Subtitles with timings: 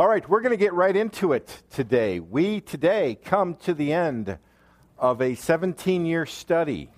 [0.00, 2.20] All right, we're going to get right into it today.
[2.20, 4.38] We today come to the end
[4.98, 6.88] of a 17 year study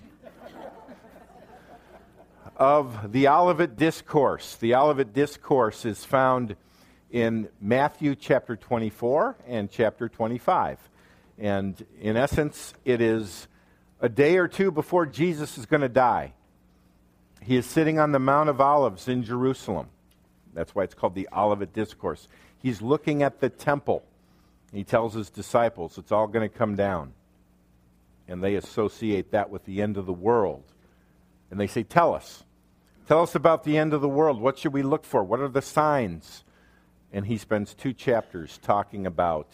[2.55, 4.55] of the Olivet Discourse.
[4.55, 6.55] The Olivet Discourse is found
[7.11, 10.79] in Matthew chapter 24 and chapter 25.
[11.37, 13.49] And in essence, it is
[13.99, 16.31] a day or two before Jesus is going to die.
[17.41, 19.87] He is sitting on the Mount of Olives in Jerusalem.
[20.53, 22.29] That's why it's called the Olivet Discourse.
[22.63, 24.03] He's looking at the temple.
[24.71, 27.13] He tells his disciples it's all going to come down.
[28.27, 30.63] And they associate that with the end of the world.
[31.51, 32.43] And they say, Tell us.
[33.05, 34.39] Tell us about the end of the world.
[34.39, 35.25] What should we look for?
[35.25, 36.45] What are the signs?
[37.11, 39.47] And he spends two chapters talking about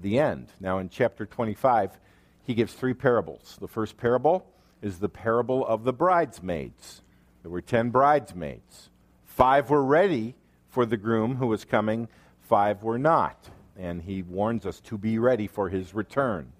[0.00, 0.48] the end.
[0.58, 1.98] Now, in chapter 25,
[2.44, 3.58] he gives three parables.
[3.60, 4.46] The first parable
[4.80, 7.02] is the parable of the bridesmaids.
[7.42, 8.88] There were ten bridesmaids.
[9.24, 10.34] Five were ready
[10.68, 12.08] for the groom who was coming,
[12.42, 13.48] five were not.
[13.78, 16.52] And he warns us to be ready for his return.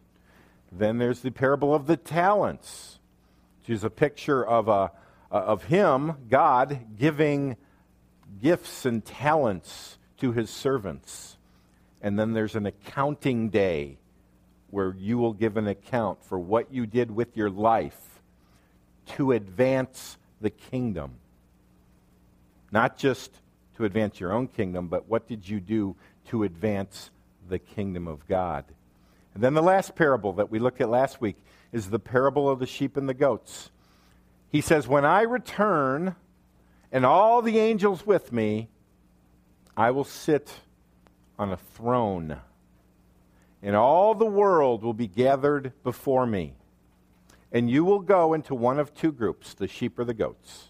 [0.71, 2.99] Then there's the parable of the talents,
[3.61, 4.91] which is a picture of, a,
[5.31, 7.57] of him, God, giving
[8.41, 11.37] gifts and talents to his servants.
[12.01, 13.99] And then there's an accounting day
[14.71, 18.23] where you will give an account for what you did with your life
[19.07, 21.13] to advance the kingdom.
[22.71, 23.31] Not just
[23.77, 25.97] to advance your own kingdom, but what did you do
[26.29, 27.11] to advance
[27.49, 28.65] the kingdom of God?
[29.35, 31.37] And then the last parable that we looked at last week
[31.73, 33.71] is the parable of the sheep and the goats.
[34.51, 36.15] He says, When I return
[36.91, 38.69] and all the angels with me,
[39.77, 40.53] I will sit
[41.39, 42.39] on a throne,
[43.63, 46.53] and all the world will be gathered before me.
[47.51, 50.69] And you will go into one of two groups the sheep or the goats.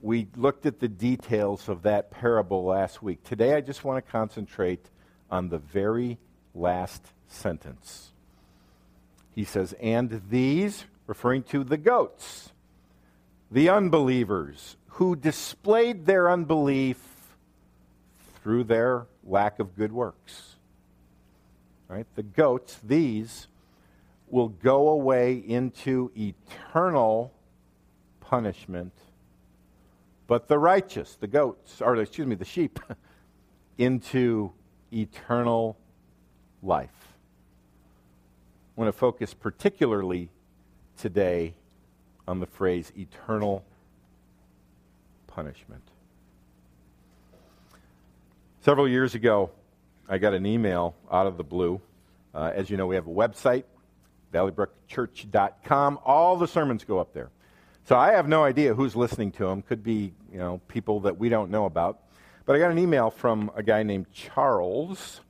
[0.00, 3.24] We looked at the details of that parable last week.
[3.24, 4.90] Today, I just want to concentrate
[5.30, 6.18] on the very
[6.54, 8.12] last sentence.
[9.34, 12.52] He says, And these, referring to the goats,
[13.50, 16.98] the unbelievers who displayed their unbelief
[18.42, 20.56] through their lack of good works.
[21.88, 22.06] Right?
[22.14, 23.48] The goats, these,
[24.28, 27.32] will go away into eternal
[28.20, 28.92] punishment
[30.28, 32.78] but the righteous, the goats, or excuse me, the sheep,
[33.78, 34.52] into
[34.92, 35.76] eternal
[36.62, 36.90] life.
[38.76, 40.28] I want to focus particularly
[40.98, 41.54] today
[42.28, 43.64] on the phrase eternal
[45.26, 45.82] punishment.
[48.60, 49.50] Several years ago,
[50.08, 51.80] I got an email out of the blue.
[52.34, 53.64] Uh, as you know, we have a website,
[54.34, 56.00] valleybrookchurch.com.
[56.04, 57.30] All the sermons go up there.
[57.88, 59.62] So I have no idea who's listening to them.
[59.62, 62.00] Could be, you know, people that we don't know about.
[62.44, 65.22] But I got an email from a guy named Charles,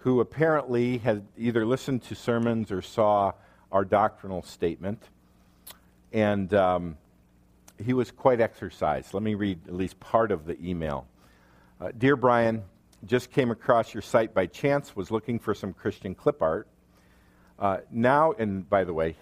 [0.00, 3.32] who apparently had either listened to sermons or saw
[3.72, 5.02] our doctrinal statement.
[6.12, 6.98] And um,
[7.82, 9.14] he was quite exercised.
[9.14, 11.06] Let me read at least part of the email.
[11.80, 12.62] Uh, Dear Brian,
[13.06, 16.68] just came across your site by chance, was looking for some Christian clip art.
[17.58, 19.16] Uh, now, and by the way,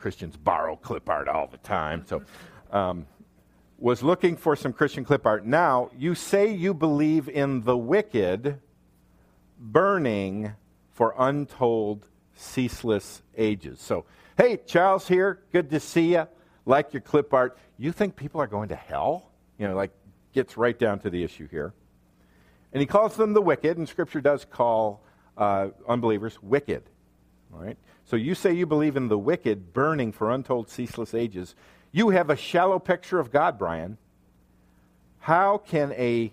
[0.00, 2.04] Christians borrow clip art all the time.
[2.06, 2.22] So,
[2.72, 3.06] um,
[3.78, 5.46] was looking for some Christian clip art.
[5.46, 8.60] Now, you say you believe in the wicked
[9.58, 10.52] burning
[10.92, 13.80] for untold, ceaseless ages.
[13.80, 14.04] So,
[14.36, 15.40] hey, Charles here.
[15.52, 16.28] Good to see you.
[16.66, 17.58] Like your clip art.
[17.78, 19.30] You think people are going to hell?
[19.58, 19.92] You know, like,
[20.34, 21.72] gets right down to the issue here.
[22.72, 25.02] And he calls them the wicked, and Scripture does call
[25.36, 26.82] uh, unbelievers wicked.
[27.52, 27.78] All right?
[28.10, 31.54] So you say you believe in the wicked burning for untold ceaseless ages.
[31.92, 33.98] You have a shallow picture of God, Brian.
[35.20, 36.32] How can a,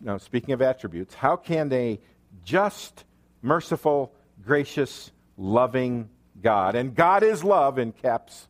[0.00, 2.00] now speaking of attributes, how can a
[2.46, 3.04] just,
[3.42, 4.14] merciful,
[4.46, 6.08] gracious, loving
[6.42, 8.48] God, and God is love in caps,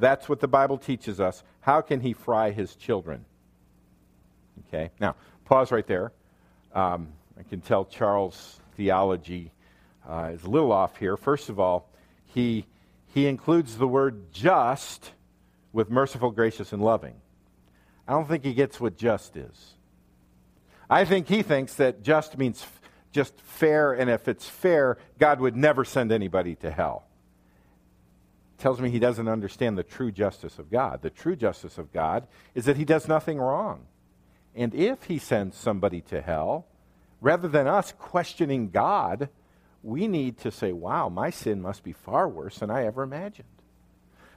[0.00, 1.44] that's what the Bible teaches us.
[1.60, 3.24] How can he fry his children?
[4.66, 5.14] Okay, now
[5.44, 6.10] pause right there.
[6.74, 7.06] Um,
[7.38, 9.52] I can tell Charles' theology
[10.08, 11.16] uh, is a little off here.
[11.16, 11.88] First of all,
[12.26, 12.66] he,
[13.14, 15.12] he includes the word just
[15.72, 17.14] with merciful, gracious, and loving.
[18.06, 19.74] I don't think he gets what just is.
[20.88, 22.80] I think he thinks that just means f-
[23.10, 27.04] just fair, and if it's fair, God would never send anybody to hell.
[28.58, 31.02] Tells me he doesn't understand the true justice of God.
[31.02, 33.86] The true justice of God is that he does nothing wrong.
[34.54, 36.66] And if he sends somebody to hell,
[37.20, 39.28] rather than us questioning God,
[39.86, 43.46] we need to say, wow, my sin must be far worse than I ever imagined.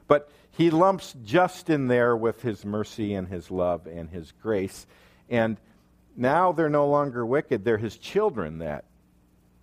[0.06, 4.86] But he lumps just in there with his mercy and his love and his grace.
[5.28, 5.56] And
[6.16, 7.64] now they're no longer wicked.
[7.64, 8.84] They're his children that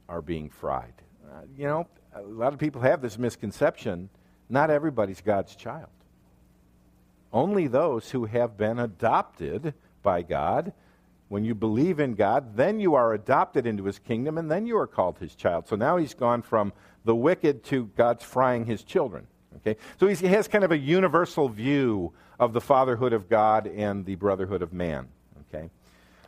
[0.10, 0.94] are being fried.
[1.26, 4.10] Uh, you know, a lot of people have this misconception
[4.50, 5.90] not everybody's God's child.
[7.34, 10.74] Only those who have been adopted by God.
[11.30, 14.78] When you believe in God, then you are adopted into his kingdom, and then you
[14.78, 15.68] are called his child.
[15.68, 16.72] So now he's gone from
[17.04, 19.28] the wicked to God's frying his children.
[19.58, 19.78] Okay?
[20.00, 24.16] So he has kind of a universal view of the fatherhood of God and the
[24.16, 25.08] brotherhood of man.
[25.54, 25.70] Okay?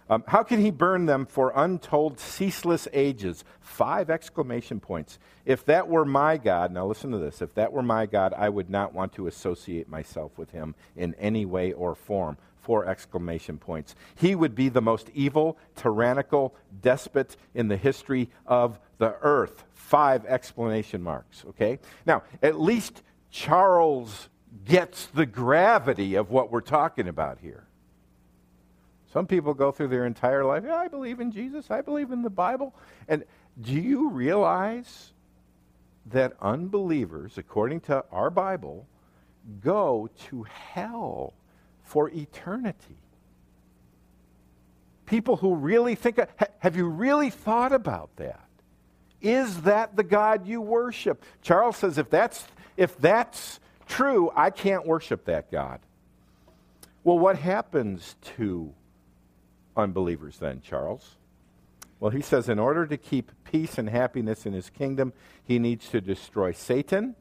[0.10, 3.44] Um, how can he burn them for untold, ceaseless ages?
[3.62, 5.19] Five exclamation points.
[5.45, 7.44] If that were my God, now listen to this.
[7.44, 11.13] If that were my God, I would not want to associate myself with him in
[11.19, 12.38] any way or form.
[12.69, 13.95] Four exclamation points.
[14.13, 19.63] He would be the most evil, tyrannical despot in the history of the earth.
[19.74, 21.80] Five explanation marks, okay?
[22.06, 23.01] Now, at least
[23.31, 24.30] Charles
[24.66, 27.66] gets the gravity of what we're talking about here.
[29.12, 32.21] Some people go through their entire life, yeah, I believe in Jesus, I believe in
[32.21, 32.75] the Bible.
[33.07, 33.24] And
[33.60, 35.13] do you realize
[36.06, 38.86] that unbelievers, according to our Bible,
[39.60, 41.33] go to hell
[41.90, 43.02] for eternity?
[45.08, 46.20] People who really think,
[46.60, 48.46] have you really thought about that?
[49.22, 51.26] Is that the God you worship?
[51.42, 52.46] Charles says if that's,
[52.78, 55.80] if that's true, I can't worship that God.
[57.04, 58.72] Well, what happens to
[59.76, 61.16] unbelievers then, Charles?
[62.00, 65.12] Well, he says in order to keep peace and happiness in his kingdom,
[65.44, 67.16] he needs to destroy Satan,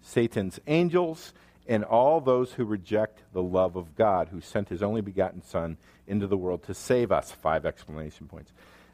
[0.00, 1.34] Satan's angels,
[1.68, 5.76] and all those who reject the love of God, who sent his only begotten Son
[6.06, 7.30] into the world to save us.
[7.30, 8.52] Five explanation points.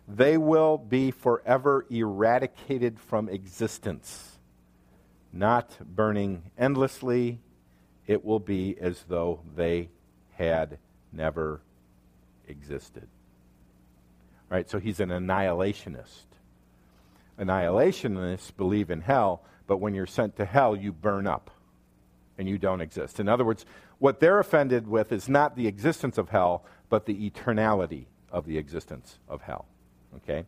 [0.09, 4.38] They will be forever eradicated from existence,
[5.32, 7.38] not burning endlessly.
[8.06, 9.88] It will be as though they
[10.32, 10.79] had
[11.12, 11.62] never
[12.49, 13.06] existed.
[14.50, 14.69] Right?
[14.69, 16.27] So he's an annihilationist.
[17.38, 21.50] Annihilationists believe in hell, but when you're sent to hell, you burn up
[22.39, 23.21] and you don't exist.
[23.21, 23.65] In other words,
[23.99, 28.59] what they're offended with is not the existence of hell, but the eternality of the
[28.59, 29.67] existence of hell.
[30.17, 30.45] Okay?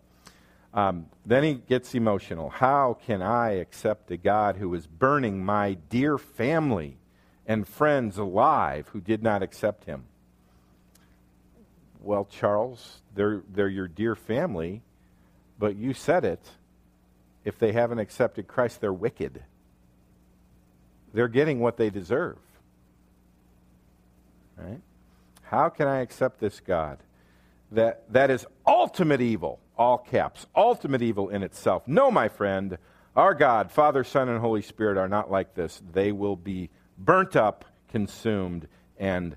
[0.75, 2.51] Um, then he gets emotional.
[2.51, 6.99] How can I accept a God who is burning my dear family
[7.47, 10.05] and friends alive who did not accept him?
[12.01, 14.83] Well, Charles, they're, they're your dear family,
[15.59, 16.47] but you said it.
[17.45, 19.43] If they haven't accepted Christ, they're wicked.
[21.17, 22.37] They're getting what they deserve.
[24.55, 24.83] Right?
[25.45, 26.99] How can I accept this God?
[27.73, 31.89] That, that is ultimate evil, all caps, ultimate evil in itself.
[31.89, 32.77] No, my friend,
[33.17, 35.81] our God, Father, Son, and Holy Spirit are not like this.
[35.91, 36.69] They will be
[36.99, 38.69] burnt up, consumed,
[38.99, 39.37] and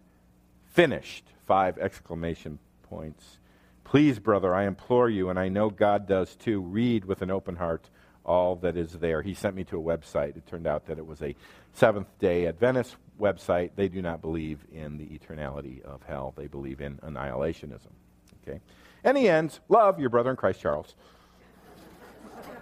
[0.73, 2.59] finished five exclamation
[2.89, 3.39] points.
[3.85, 7.55] Please, brother, I implore you, and I know God does too, read with an open
[7.55, 7.89] heart
[8.25, 9.21] all that is there.
[9.21, 10.37] He sent me to a website.
[10.37, 11.35] It turned out that it was a
[11.73, 13.71] Seventh day Adventist website.
[13.75, 17.91] They do not believe in the eternality of hell, they believe in annihilationism.
[18.43, 18.59] Okay?
[19.03, 20.95] And he ends love your brother in Christ, Charles.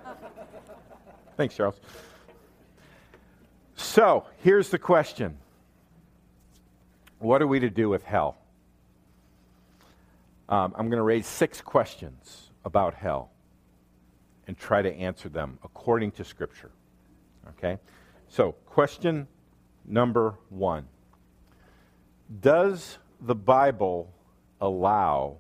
[1.38, 1.80] Thanks, Charles.
[3.75, 5.38] So, here's the question
[7.19, 8.38] What are we to do with hell?
[10.50, 13.31] Um, I'm going to raise six questions about hell
[14.47, 16.71] and try to answer them according to Scripture.
[17.49, 17.77] Okay?
[18.30, 19.27] So, question
[19.85, 20.87] number one
[22.42, 24.13] Does the Bible
[24.59, 25.37] allow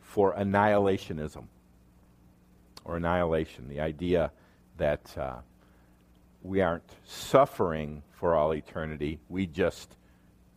[0.00, 1.44] for annihilationism
[2.84, 3.68] or annihilation?
[3.68, 4.32] The idea
[4.76, 5.36] that uh,
[6.42, 9.96] we aren't suffering for all eternity, we just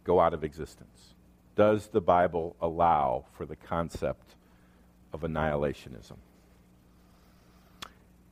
[0.04, 1.14] go out of existence
[1.56, 4.36] does the Bible allow for the concept
[5.12, 6.18] of annihilationism?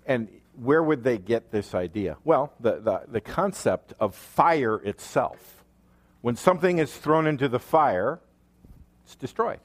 [0.05, 2.17] And where would they get this idea?
[2.23, 5.63] Well, the, the, the, concept of fire itself.
[6.21, 8.19] When something is thrown into the fire,
[9.05, 9.59] it's destroyed.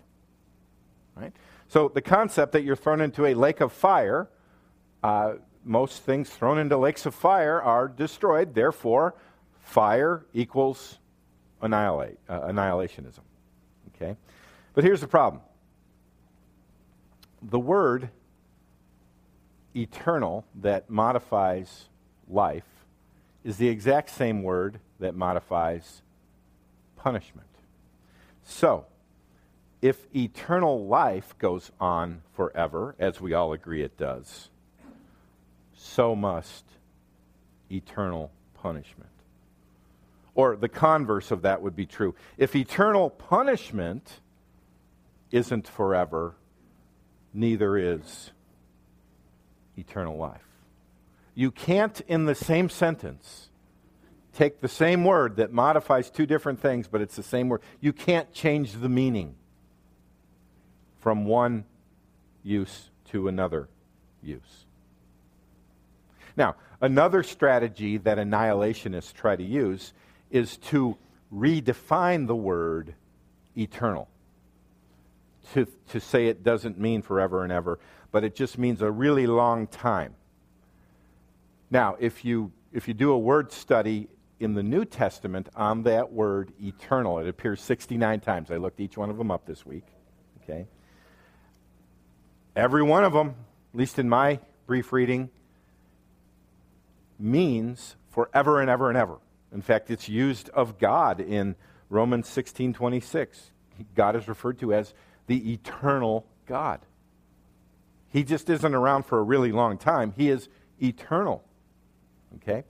[1.14, 1.32] Right?
[1.68, 4.28] So the concept that you're thrown into a lake of fire,
[5.02, 8.54] uh, most things thrown into lakes of fire are destroyed.
[8.54, 9.14] Therefore,
[9.60, 10.98] fire equals
[11.60, 13.20] annihilate, uh, annihilationism.
[13.94, 14.16] Okay?
[14.74, 15.42] But here's the problem
[17.42, 18.10] the word
[19.76, 21.88] eternal that modifies
[22.28, 22.64] life
[23.44, 26.02] is the exact same word that modifies
[26.96, 27.46] punishment.
[28.42, 28.86] So,
[29.82, 34.48] if eternal life goes on forever, as we all agree it does,
[35.76, 36.64] so must
[37.70, 39.10] eternal punishment.
[40.34, 42.14] Or the converse of that would be true.
[42.36, 44.20] If eternal punishment
[45.30, 46.34] isn't forever,
[47.32, 48.32] neither is
[49.76, 50.42] eternal life.
[51.34, 53.50] You can't, in the same sentence,
[54.32, 57.62] take the same word that modifies two different things, but it's the same word.
[57.80, 59.34] You can't change the meaning
[60.98, 61.64] from one
[62.42, 63.68] use to another
[64.22, 64.66] use.
[66.36, 69.92] Now, another strategy that annihilationists try to use
[70.30, 70.96] is to
[71.32, 72.94] redefine the word
[73.56, 74.08] eternal.
[75.54, 77.78] To, to say it doesn't mean forever and ever,
[78.10, 80.14] but it just means a really long time.
[81.70, 86.12] Now, if you, if you do a word study in the New Testament on that
[86.12, 88.50] word eternal, it appears 69 times.
[88.50, 89.84] I looked each one of them up this week.
[90.42, 90.66] Okay?
[92.54, 93.34] Every one of them,
[93.72, 95.30] at least in my brief reading,
[97.18, 99.18] means forever and ever and ever.
[99.52, 101.56] In fact, it's used of God in
[101.88, 103.50] Romans 16:26.
[103.94, 104.94] God is referred to as
[105.26, 106.80] the eternal God.
[108.08, 110.14] He just isn't around for a really long time.
[110.16, 110.48] He is
[110.80, 111.44] eternal.
[112.36, 112.64] Okay?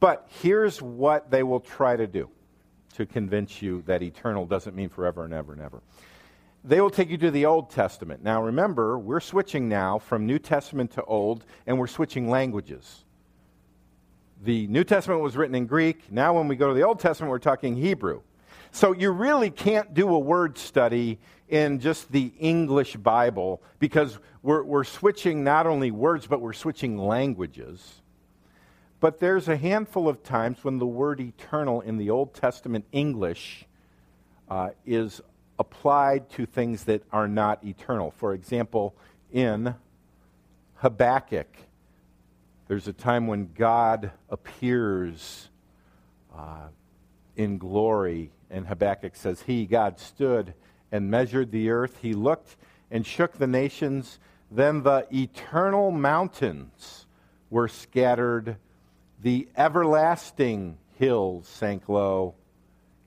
[0.00, 2.28] But here's what they will try to do
[2.94, 5.82] to convince you that eternal doesn't mean forever and ever and ever
[6.66, 8.24] they will take you to the Old Testament.
[8.24, 13.04] Now, remember, we're switching now from New Testament to Old, and we're switching languages.
[14.42, 16.10] The New Testament was written in Greek.
[16.10, 18.22] Now, when we go to the Old Testament, we're talking Hebrew.
[18.72, 24.62] So, you really can't do a word study in just the English Bible because we're,
[24.62, 28.00] we're switching not only words, but we're switching languages.
[29.00, 33.64] But there's a handful of times when the word eternal in the Old Testament English
[34.48, 35.20] uh, is
[35.58, 38.10] applied to things that are not eternal.
[38.10, 38.94] For example,
[39.32, 39.74] in
[40.76, 41.48] Habakkuk,
[42.68, 45.48] there's a time when God appears
[46.36, 46.68] uh,
[47.36, 50.54] in glory, and Habakkuk says, He, God, stood
[50.92, 51.98] and measured the earth.
[52.02, 52.56] He looked
[52.90, 54.18] and shook the nations.
[54.50, 57.06] Then the eternal mountains
[57.50, 58.56] were scattered,
[59.22, 62.34] the everlasting hills sank low.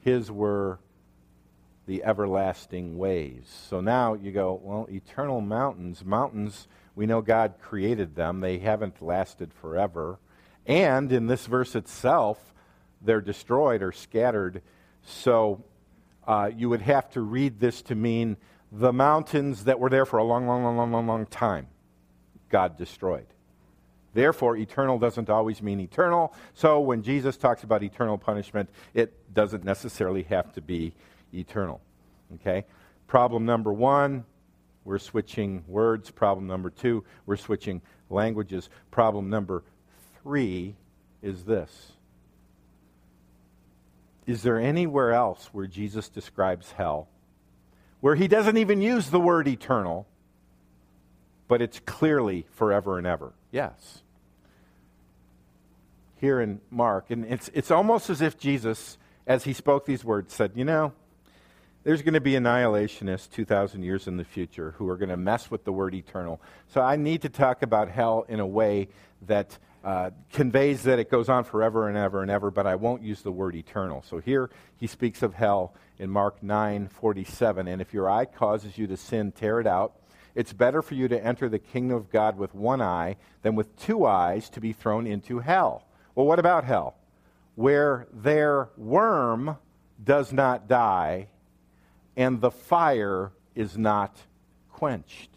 [0.01, 0.79] His were
[1.86, 3.43] the everlasting ways.
[3.69, 6.05] So now you go, well, eternal mountains.
[6.05, 10.19] Mountains, we know God created them, they haven't lasted forever.
[10.65, 12.53] And in this verse itself,
[13.01, 14.62] they're destroyed or scattered.
[15.03, 15.63] So
[16.28, 18.38] uh, you would have to read this to mean
[18.72, 21.68] the mountains that were there for a long, long, long, long, long, long time,
[22.50, 23.26] God destroyed.
[24.14, 26.34] Therefore, eternal doesn't always mean eternal.
[26.54, 30.94] So when Jesus talks about eternal punishment, it doesn't necessarily have to be
[31.34, 31.82] eternal.
[32.36, 32.66] Okay?
[33.08, 34.26] Problem number one,
[34.84, 36.10] we're switching words.
[36.10, 38.70] Problem number two, we're switching languages.
[38.92, 39.64] Problem number
[40.22, 40.76] three
[41.22, 41.94] is this
[44.26, 47.08] Is there anywhere else where Jesus describes hell
[48.02, 50.08] where he doesn't even use the word eternal,
[51.48, 53.34] but it's clearly forever and ever?
[53.52, 54.02] Yes.
[56.18, 60.34] Here in Mark, and it's, it's almost as if Jesus, as he spoke these words,
[60.34, 60.94] said, You know,
[61.84, 65.50] there's going to be annihilationists 2,000 years in the future who are going to mess
[65.50, 66.42] with the word eternal.
[66.68, 68.90] So I need to talk about hell in a way
[69.28, 73.01] that uh, conveys that it goes on forever and ever and ever, but I won't
[73.01, 74.03] use the word eternal.
[74.07, 78.88] So here he speaks of hell in Mark 9:47, and if your eye causes you
[78.88, 79.93] to sin, tear it out.
[80.36, 83.75] It's better for you to enter the kingdom of God with one eye than with
[83.77, 85.86] two eyes to be thrown into hell.
[86.15, 86.95] Well, what about hell?
[87.55, 89.57] Where their worm
[90.01, 91.27] does not die
[92.15, 94.17] and the fire is not
[94.71, 95.29] quenched.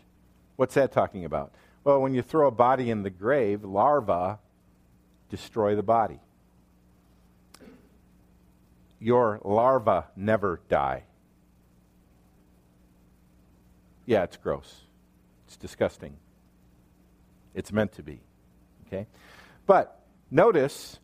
[0.56, 1.52] What's that talking about?
[1.84, 4.38] Well, when you throw a body in the grave, larvae
[5.30, 6.20] destroy the body.
[9.00, 11.04] Your larvae never die.
[14.06, 14.82] Yeah, it's gross.
[15.46, 16.16] It's disgusting.
[17.54, 18.20] It's meant to be.
[18.86, 19.06] Okay?
[19.66, 20.98] But notice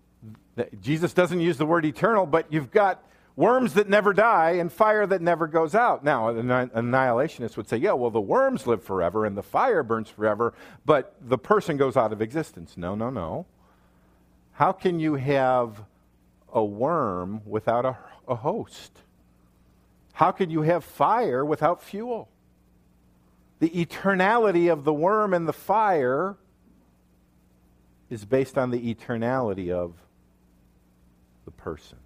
[0.56, 3.02] that Jesus doesn't use the word eternal, but you've got
[3.38, 6.02] worms that never die and fire that never goes out.
[6.02, 10.10] Now, an annihilationist would say, yeah, well, the worms live forever and the fire burns
[10.10, 10.54] forever,
[10.84, 12.76] but the person goes out of existence.
[12.76, 13.46] No, no, no.
[14.54, 15.80] How can you have
[16.52, 18.90] a worm without a, a host?
[20.14, 22.28] How can you have fire without fuel?
[23.60, 26.34] The eternality of the worm and the fire
[28.10, 29.94] is based on the eternality of
[31.44, 31.98] the person.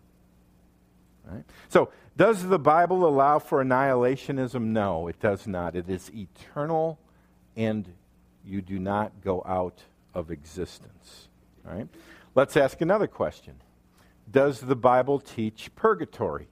[1.24, 1.44] Right?
[1.68, 4.60] So, does the Bible allow for annihilationism?
[4.60, 5.74] No, it does not.
[5.74, 6.98] It is eternal
[7.56, 7.88] and
[8.44, 9.82] you do not go out
[10.14, 11.28] of existence.
[11.66, 11.88] All right?
[12.34, 13.54] Let's ask another question
[14.30, 16.48] Does the Bible teach purgatory?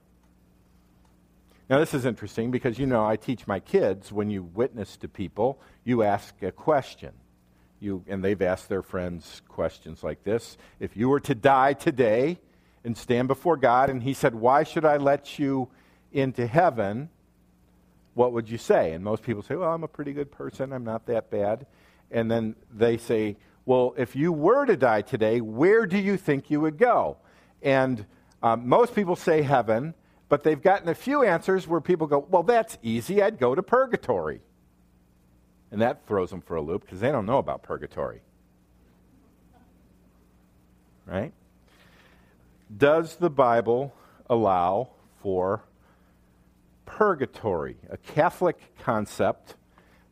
[1.69, 5.09] Now, this is interesting because, you know, I teach my kids when you witness to
[5.09, 7.13] people, you ask a question.
[7.79, 12.39] You, and they've asked their friends questions like this If you were to die today
[12.85, 15.69] and stand before God, and He said, Why should I let you
[16.13, 17.09] into heaven?
[18.15, 18.93] What would you say?
[18.93, 20.73] And most people say, Well, I'm a pretty good person.
[20.73, 21.67] I'm not that bad.
[22.11, 26.51] And then they say, Well, if you were to die today, where do you think
[26.51, 27.19] you would go?
[27.63, 28.07] And
[28.43, 29.95] um, most people say heaven,
[30.29, 33.23] but they've gotten a few answers where people go, Well, that's easy.
[33.23, 34.41] I'd go to purgatory.
[35.71, 38.23] And that throws them for a loop because they don't know about purgatory.
[41.07, 41.33] Right?
[42.77, 43.95] Does the Bible
[44.29, 44.91] allow
[45.23, 45.63] for
[46.87, 47.77] purgatory?
[47.89, 49.57] A Catholic concept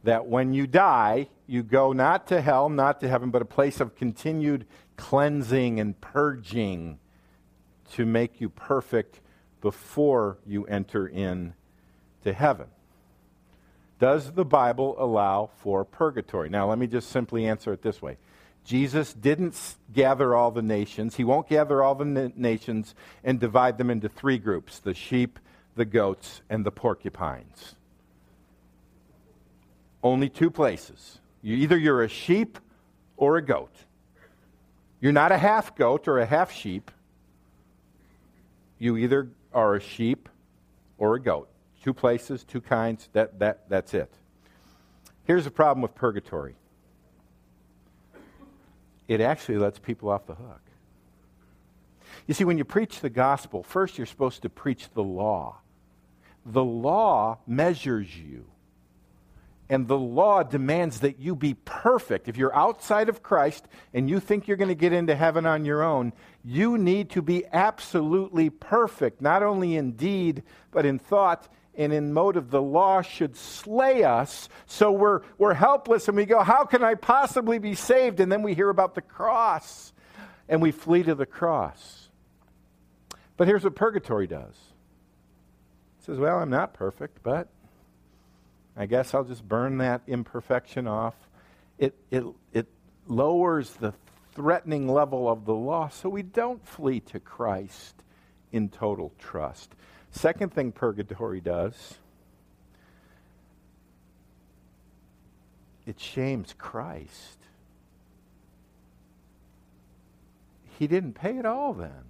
[0.02, 3.80] that when you die, you go not to hell, not to heaven, but a place
[3.80, 6.98] of continued cleansing and purging
[7.92, 9.20] to make you perfect
[9.60, 11.54] before you enter in
[12.24, 12.66] to heaven.
[13.98, 16.48] Does the Bible allow for purgatory?
[16.48, 18.16] Now, let me just simply answer it this way.
[18.68, 19.58] Jesus didn't
[19.94, 21.16] gather all the nations.
[21.16, 22.94] He won't gather all the na- nations
[23.24, 25.38] and divide them into three groups the sheep,
[25.74, 27.76] the goats, and the porcupines.
[30.02, 31.18] Only two places.
[31.40, 32.58] You, either you're a sheep
[33.16, 33.72] or a goat.
[35.00, 36.90] You're not a half goat or a half sheep.
[38.78, 40.28] You either are a sheep
[40.98, 41.48] or a goat.
[41.82, 44.12] Two places, two kinds, that, that, that's it.
[45.24, 46.54] Here's the problem with purgatory
[49.08, 50.60] it actually lets people off the hook.
[52.26, 55.56] You see, when you preach the gospel, first you're supposed to preach the law.
[56.44, 58.44] The law measures you.
[59.70, 62.28] And the law demands that you be perfect.
[62.28, 65.66] If you're outside of Christ and you think you're going to get into heaven on
[65.66, 66.12] your own,
[66.42, 72.12] you need to be absolutely perfect, not only in deed, but in thought and in
[72.12, 72.50] motive.
[72.50, 76.94] The law should slay us, so we're, we're helpless and we go, How can I
[76.96, 78.20] possibly be saved?
[78.20, 79.92] And then we hear about the cross
[80.48, 82.08] and we flee to the cross.
[83.36, 84.54] But here's what purgatory does
[86.00, 87.48] it says, Well, I'm not perfect, but
[88.76, 91.14] I guess I'll just burn that imperfection off.
[91.78, 92.66] It, it, it
[93.06, 93.94] lowers the
[94.34, 97.94] threatening level of the law so we don't flee to Christ
[98.52, 99.74] in total trust.
[100.10, 101.94] Second thing purgatory does
[105.86, 107.38] it shames Christ.
[110.78, 112.04] He didn't pay it all then.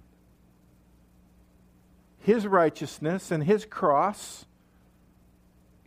[2.19, 4.45] His righteousness and his cross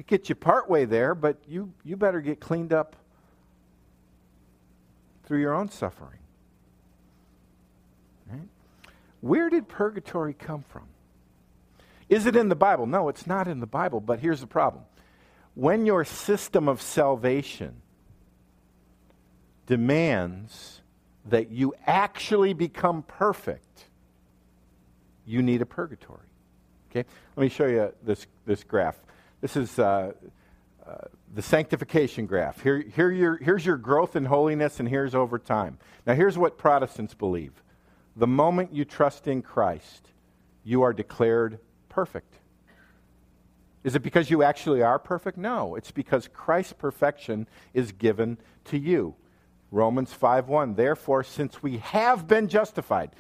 [0.03, 2.96] it gets you partway there, but you, you better get cleaned up
[5.25, 6.18] through your own suffering.
[8.29, 8.48] Right?
[9.20, 10.88] Where did purgatory come from?
[12.12, 12.85] Is it in the Bible?
[12.85, 14.85] No, it's not in the Bible, but here's the problem.
[15.55, 17.81] When your system of salvation
[19.64, 20.83] demands
[21.25, 23.87] that you actually become perfect,
[25.25, 26.29] you need a purgatory.
[26.90, 27.09] Okay?
[27.35, 29.01] Let me show you this, this graph.
[29.40, 30.12] This is uh,
[30.87, 30.92] uh,
[31.35, 32.61] the sanctification graph.
[32.61, 35.79] Here, here your, here's your growth in holiness, and here's over time.
[36.07, 37.55] Now, here's what Protestants believe
[38.16, 40.11] the moment you trust in Christ,
[40.62, 41.59] you are declared
[41.92, 42.35] perfect.
[43.85, 45.37] Is it because you actually are perfect?
[45.37, 49.14] No, it's because Christ's perfection is given to you.
[49.70, 53.11] Romans 5:1 Therefore since we have been justified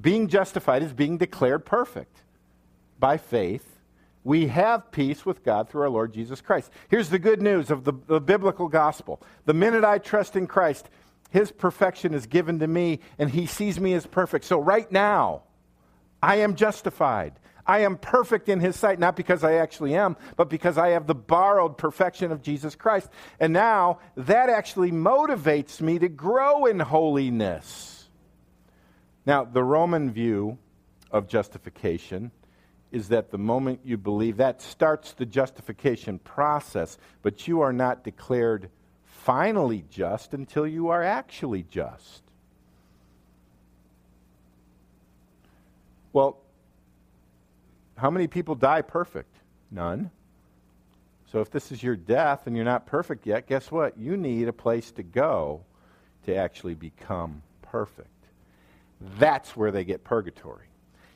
[0.00, 2.22] being justified is being declared perfect
[2.98, 3.74] by faith
[4.24, 6.70] we have peace with God through our Lord Jesus Christ.
[6.88, 9.20] Here's the good news of the, the, biblical gospel.
[9.44, 10.88] The minute I trust in Christ,
[11.30, 14.46] his perfection is given to me, and he sees me as perfect.
[14.46, 15.42] So right now,
[16.22, 17.34] I am justified.
[17.66, 21.06] I am perfect in his sight, not because I actually am, but because I have
[21.06, 23.08] the borrowed perfection of Jesus Christ.
[23.40, 28.08] And now that actually motivates me to grow in holiness.
[29.24, 30.58] Now, the Roman view
[31.10, 32.30] of justification
[32.92, 38.04] is that the moment you believe, that starts the justification process, but you are not
[38.04, 38.68] declared
[39.04, 42.22] finally just until you are actually just.
[46.12, 46.43] Well,
[47.96, 49.34] how many people die perfect?
[49.70, 50.10] None.
[51.30, 53.98] So if this is your death and you're not perfect yet, guess what?
[53.98, 55.62] You need a place to go
[56.26, 58.08] to actually become perfect.
[59.18, 60.66] That's where they get purgatory.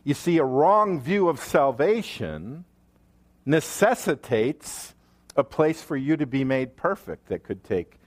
[0.05, 2.65] You see, a wrong view of salvation
[3.47, 4.95] necessitates
[5.37, 7.99] a place for you to be made perfect that could take,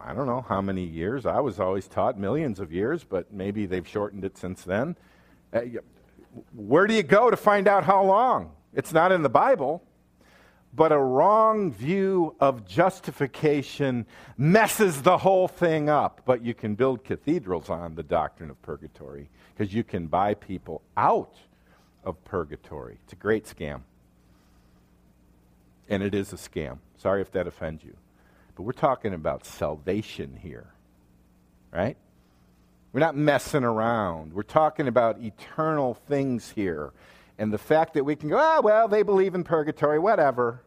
[0.00, 1.26] I don't know how many years.
[1.26, 4.96] I was always taught millions of years, but maybe they've shortened it since then.
[5.52, 5.62] Uh,
[6.54, 8.52] Where do you go to find out how long?
[8.74, 9.82] It's not in the Bible.
[10.74, 14.04] But a wrong view of justification
[14.36, 16.20] messes the whole thing up.
[16.26, 20.82] But you can build cathedrals on the doctrine of purgatory because you can buy people
[20.96, 21.34] out
[22.04, 22.98] of purgatory.
[23.04, 23.80] It's a great scam.
[25.88, 26.78] And it is a scam.
[26.98, 27.96] Sorry if that offends you.
[28.54, 30.74] But we're talking about salvation here,
[31.72, 31.96] right?
[32.96, 34.32] We're not messing around.
[34.32, 36.94] We're talking about eternal things here.
[37.36, 40.62] And the fact that we can go, ah, well, they believe in purgatory, whatever.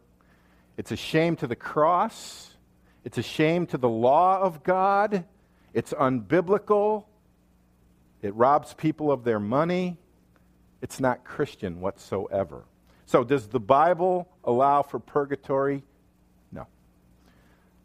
[0.76, 2.54] It's a shame to the cross.
[3.04, 5.24] It's a shame to the law of God.
[5.74, 7.06] It's unbiblical.
[8.22, 9.96] It robs people of their money.
[10.82, 12.62] It's not Christian whatsoever.
[13.06, 15.82] So, does the Bible allow for purgatory?
[16.52, 16.68] No.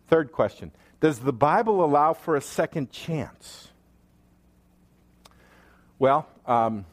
[0.08, 3.70] Third question Does the Bible allow for a second chance?
[5.98, 6.86] Well, um,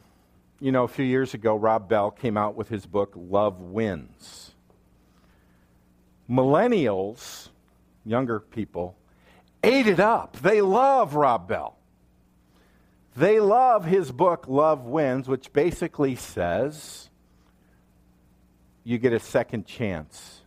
[0.61, 4.51] you know, a few years ago, Rob Bell came out with his book, Love Wins.
[6.29, 7.49] Millennials,
[8.05, 8.95] younger people,
[9.61, 10.37] ate it up.
[10.37, 11.77] They love Rob Bell.
[13.17, 17.09] They love his book, Love Wins, which basically says
[18.85, 20.41] you get a second chance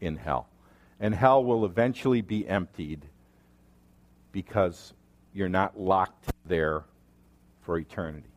[0.00, 0.48] in hell.
[1.00, 3.04] And hell will eventually be emptied
[4.30, 4.92] because
[5.34, 6.84] you're not locked there
[7.62, 8.28] for eternity.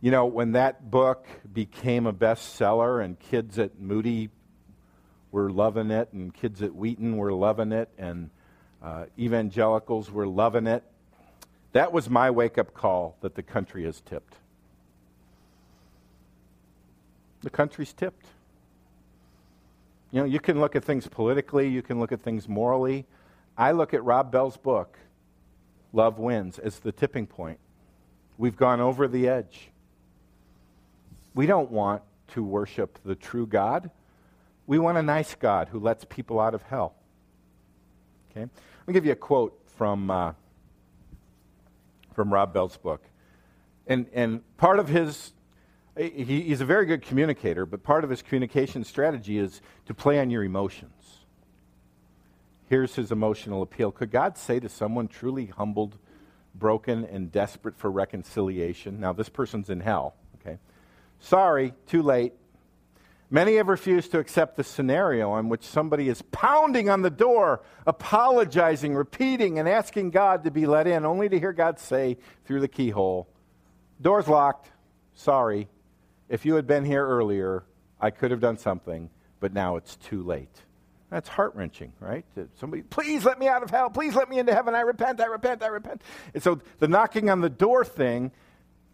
[0.00, 4.30] You know, when that book became a bestseller and kids at Moody
[5.32, 8.30] were loving it, and kids at Wheaton were loving it, and
[8.82, 10.84] uh, evangelicals were loving it,
[11.72, 14.34] that was my wake up call that the country has tipped.
[17.42, 18.26] The country's tipped.
[20.10, 23.06] You know, you can look at things politically, you can look at things morally.
[23.58, 24.98] I look at Rob Bell's book,
[25.92, 27.58] Love Wins, as the tipping point.
[28.38, 29.70] We've gone over the edge.
[31.34, 33.90] We don't want to worship the true God.
[34.66, 36.94] We want a nice God who lets people out of hell.
[38.30, 38.42] Okay?
[38.42, 40.32] Let me give you a quote from, uh,
[42.14, 43.02] from Rob Bell's book.
[43.86, 45.32] And, and part of his,
[45.96, 50.18] he, he's a very good communicator, but part of his communication strategy is to play
[50.20, 51.20] on your emotions.
[52.68, 55.98] Here's his emotional appeal Could God say to someone truly humbled
[56.58, 59.00] broken and desperate for reconciliation.
[59.00, 60.58] Now, this person's in hell, okay?
[61.20, 62.32] Sorry, too late.
[63.28, 67.62] Many have refused to accept the scenario in which somebody is pounding on the door,
[67.86, 72.60] apologizing, repeating, and asking God to be let in, only to hear God say through
[72.60, 73.28] the keyhole,
[74.00, 74.70] Door's locked.
[75.14, 75.68] Sorry.
[76.28, 77.64] If you had been here earlier,
[78.00, 80.62] I could have done something, but now it's too late.
[81.10, 82.24] That's heart wrenching, right?
[82.58, 83.90] Somebody, please let me out of hell.
[83.90, 84.74] Please let me into heaven.
[84.74, 86.02] I repent, I repent, I repent.
[86.34, 88.32] And so the knocking on the door thing,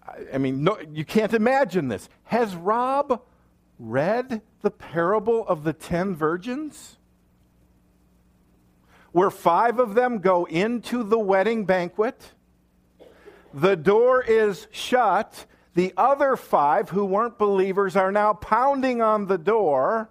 [0.07, 2.09] I, I mean, no, you can't imagine this.
[2.25, 3.23] Has Rob
[3.79, 6.99] read the parable of the ten virgins?
[9.13, 12.33] Where five of them go into the wedding banquet,
[13.55, 15.47] the door is shut.
[15.75, 20.11] The other five who weren't believers are now pounding on the door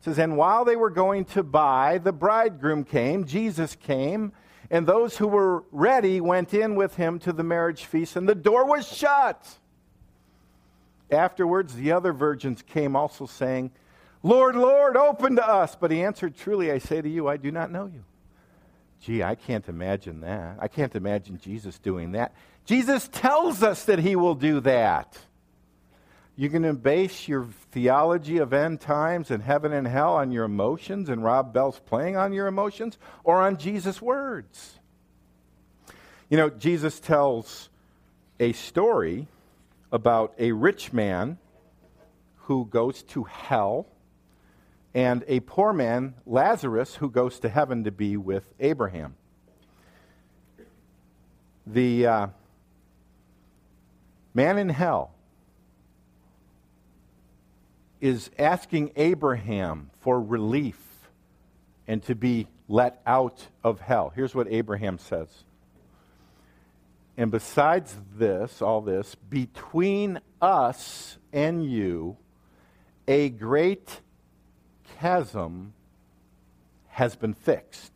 [0.00, 4.32] says, And while they were going to buy, the bridegroom came, Jesus came,
[4.70, 8.34] and those who were ready went in with him to the marriage feast, and the
[8.34, 9.58] door was shut.
[11.10, 13.70] Afterwards, the other virgins came also saying,
[14.22, 15.76] Lord, Lord, open to us.
[15.76, 18.02] But he answered, Truly, I say to you, I do not know you.
[19.00, 20.56] Gee, I can't imagine that.
[20.58, 22.34] I can't imagine Jesus doing that.
[22.64, 25.16] Jesus tells us that he will do that.
[26.38, 31.08] You can base your theology of end times and heaven and hell on your emotions
[31.08, 34.78] and Rob Bell's playing on your emotions or on Jesus' words.
[36.28, 37.70] You know, Jesus tells
[38.38, 39.28] a story
[39.90, 41.38] about a rich man
[42.36, 43.86] who goes to hell
[44.92, 49.14] and a poor man, Lazarus, who goes to heaven to be with Abraham.
[51.66, 52.26] The uh,
[54.34, 55.15] man in hell
[58.00, 60.78] is asking Abraham for relief
[61.86, 64.12] and to be let out of hell.
[64.14, 65.28] Here's what Abraham says.
[67.16, 72.16] And besides this, all this, between us and you,
[73.08, 74.00] a great
[74.98, 75.72] chasm
[76.88, 77.92] has been fixed,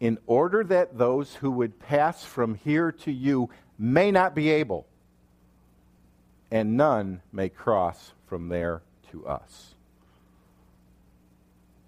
[0.00, 4.86] in order that those who would pass from here to you may not be able,
[6.50, 9.74] and none may cross from there to us.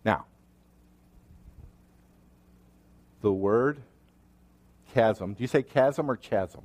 [0.05, 0.27] Now,
[3.21, 3.81] the word
[4.95, 6.63] chasm, do you say chasm or chasm?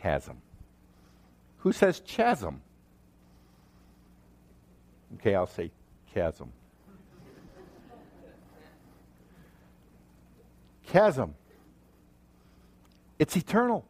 [0.00, 0.38] Chasm.
[1.58, 2.62] Who says chasm?
[5.16, 5.70] Okay, I'll say
[6.14, 6.52] chasm.
[10.88, 11.34] chasm.
[13.18, 13.84] It's eternal.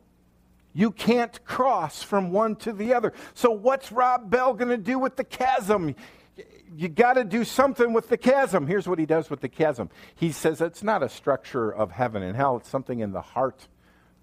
[0.73, 3.13] You can't cross from one to the other.
[3.35, 5.95] So, what's Rob Bell going to do with the chasm?
[6.77, 8.67] You got to do something with the chasm.
[8.67, 12.23] Here's what he does with the chasm he says it's not a structure of heaven
[12.23, 13.69] and hell, it's something in the heart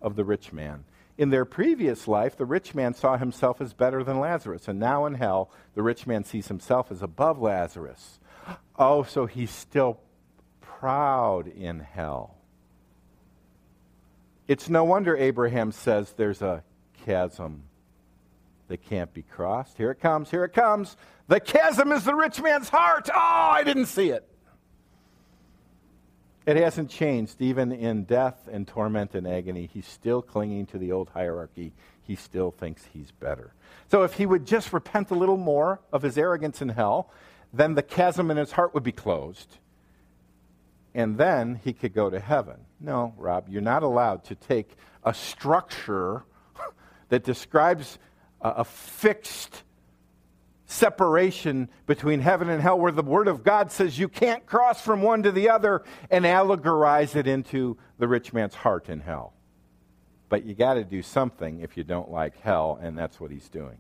[0.02, 0.86] of the rich man.
[1.18, 4.68] In their previous life, the rich man saw himself as better than Lazarus.
[4.68, 8.20] And now in hell, the rich man sees himself as above Lazarus.
[8.78, 10.00] Oh, so he's still
[10.62, 12.35] proud in hell.
[14.48, 16.64] It's no wonder Abraham says there's a
[17.06, 17.64] chasm
[18.68, 19.78] that can't be crossed.
[19.78, 20.98] Here it comes, here it comes.
[21.28, 23.10] The chasm is the rich man's heart.
[23.14, 24.28] Oh, I didn't see it.
[26.46, 27.42] It hasn't changed.
[27.42, 31.74] Even in death and torment and agony, he's still clinging to the old hierarchy.
[32.04, 33.54] He still thinks he's better.
[33.90, 37.10] So if he would just repent a little more of his arrogance in hell,
[37.52, 39.58] then the chasm in his heart would be closed
[40.96, 42.56] and then he could go to heaven.
[42.80, 46.24] No, Rob, you're not allowed to take a structure
[47.10, 48.00] that describes
[48.42, 49.64] a, a, fixed
[50.68, 55.02] separation between heaven and hell, where the Word of God says you can't cross from
[55.02, 59.34] one to the other, and allegorize it into the rich man's heart in hell.
[60.30, 63.50] But you got to do something if you don't like hell, and that's what he's
[63.50, 63.78] doing.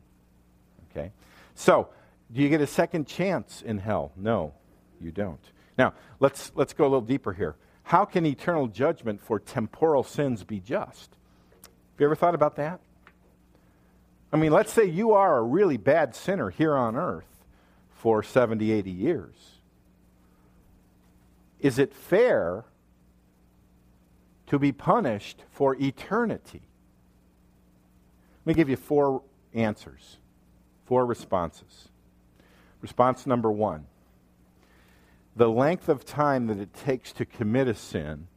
[0.91, 1.12] Okay?
[1.56, 1.88] So,
[2.32, 4.12] do you get a second chance in hell?
[4.17, 4.54] No,
[4.99, 5.39] you don't.
[5.77, 7.55] Now, let's, let's go a little deeper here.
[7.83, 11.11] How can eternal judgment for temporal sins be just?
[11.61, 12.79] Have you ever thought about that?
[14.33, 17.45] I mean, let's say you are a really bad sinner here on earth
[17.93, 19.35] for 70, 80 years.
[21.59, 22.65] Is it fair
[24.47, 26.61] to be punished for eternity?
[28.45, 29.21] Let me give you four
[29.53, 30.17] answers,
[30.85, 31.89] four responses.
[32.81, 33.85] Response number one
[35.35, 38.27] the length of time that it takes to commit a sin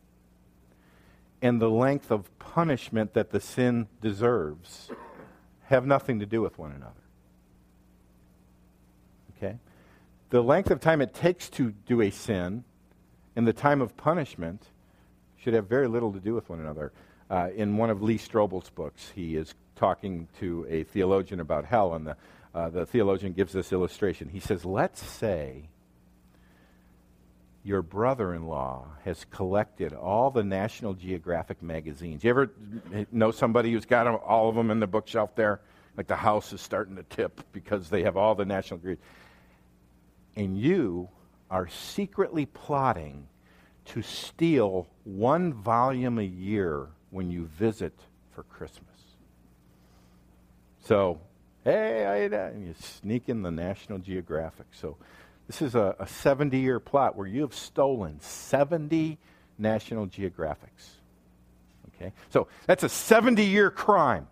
[1.41, 4.91] and the length of punishment that the sin deserves
[5.67, 6.93] have nothing to do with one another.
[9.37, 9.57] Okay?
[10.31, 12.65] The length of time it takes to do a sin
[13.37, 14.65] and the time of punishment
[15.37, 16.93] should have very little to do with one another.
[17.31, 21.95] Uh, in one of Lee Strobel's books, he is talking to a theologian about hell,
[21.95, 22.17] and the,
[22.55, 24.29] uh, the theologian gives this illustration.
[24.29, 25.69] He says, Let's say
[27.69, 32.25] your brother in law has collected all the National Geographic magazines.
[32.25, 32.51] You ever
[33.13, 35.61] know somebody who's got all of them in the bookshelf there?
[35.95, 39.05] Like the house is starting to tip because they have all the National Geographic.
[40.35, 41.11] And you
[41.51, 43.29] are secretly plotting
[43.87, 47.93] to steal one volume a year when you visit
[48.35, 48.87] for Christmas.
[50.85, 51.21] So,
[51.65, 54.67] hey, I, and you sneak in the National Geographic.
[54.73, 54.97] So,
[55.49, 59.19] this is a, a 70 year plot where you have stolen 70
[59.59, 60.97] National Geographics.
[61.95, 62.13] Okay?
[62.31, 64.29] So that's a 70 year crime.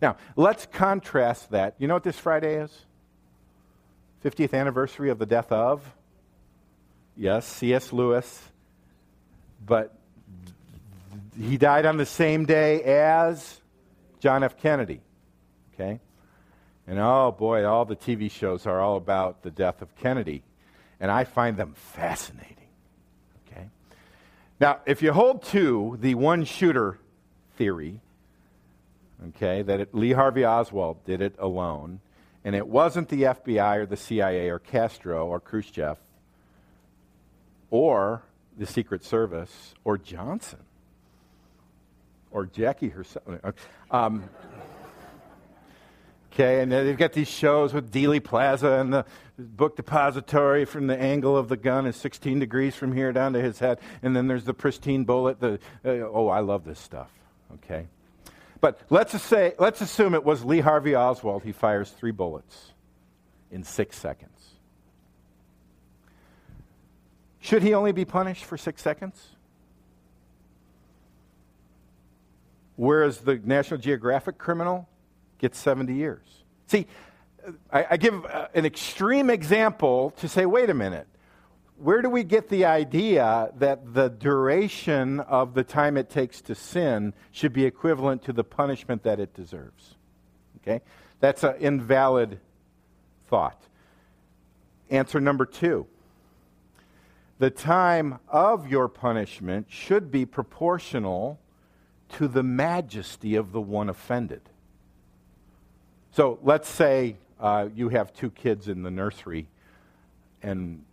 [0.00, 1.74] Now, let's contrast that.
[1.78, 2.86] You know what this Friday is?
[4.24, 5.82] 50th anniversary of the death of?
[7.16, 7.92] Yes, C.S.
[7.92, 8.42] Lewis.
[9.64, 9.94] But
[11.38, 13.60] he died on the same day as
[14.20, 14.58] John F.
[14.58, 15.00] Kennedy.
[15.74, 16.00] Okay?
[16.90, 20.42] And oh boy, all the TV shows are all about the death of Kennedy.
[20.98, 22.56] And I find them fascinating.
[23.46, 23.68] Okay?
[24.58, 26.98] Now, if you hold to the one shooter
[27.56, 28.00] theory,
[29.28, 32.00] okay, that it, Lee Harvey Oswald did it alone,
[32.44, 35.96] and it wasn't the FBI or the CIA or Castro or Khrushchev
[37.70, 38.22] or
[38.58, 40.58] the Secret Service or Johnson
[42.32, 43.24] or Jackie herself.
[43.92, 44.24] Um,
[46.32, 49.04] Okay, and they've got these shows with Dealey Plaza and the
[49.36, 53.40] book depository from the angle of the gun is 16 degrees from here down to
[53.40, 53.80] his head.
[54.02, 55.40] And then there's the pristine bullet.
[55.40, 57.10] The, uh, oh, I love this stuff.
[57.54, 57.88] Okay.
[58.60, 61.42] But let's, say, let's assume it was Lee Harvey Oswald.
[61.42, 62.72] He fires three bullets
[63.50, 64.30] in six seconds.
[67.40, 69.30] Should he only be punished for six seconds?
[72.76, 74.88] Whereas the National Geographic criminal
[75.40, 76.24] gets 70 years.
[76.66, 76.86] See,
[77.72, 81.08] I, I give uh, an extreme example to say, wait a minute.
[81.78, 86.54] Where do we get the idea that the duration of the time it takes to
[86.54, 89.96] sin should be equivalent to the punishment that it deserves?
[90.58, 90.82] Okay?
[91.20, 92.38] That's an invalid
[93.28, 93.62] thought.
[94.90, 95.86] Answer number two
[97.38, 101.40] the time of your punishment should be proportional
[102.10, 104.42] to the majesty of the one offended.
[106.12, 109.46] So let's say uh, you have two kids in the nursery,
[110.42, 110.84] and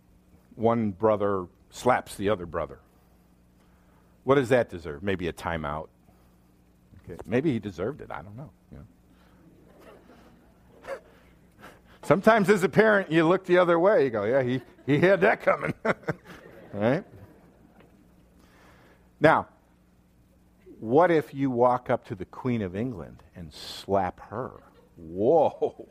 [0.54, 2.78] one brother slaps the other brother.
[4.24, 5.02] What does that deserve?
[5.02, 5.88] Maybe a timeout.
[7.04, 7.18] Okay.
[7.26, 8.10] Maybe he deserved it.
[8.10, 8.50] I don't know.
[8.70, 8.84] Know.
[12.02, 14.04] Sometimes as a parent, you look the other way.
[14.04, 15.74] You go, yeah, he, he had that coming.
[16.72, 17.04] right?
[19.20, 19.48] Now,
[20.78, 24.62] what if you walk up to the Queen of England and slap her?
[24.98, 25.88] Whoa.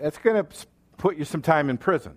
[0.00, 0.66] That's going to
[0.98, 2.16] put you some time in prison.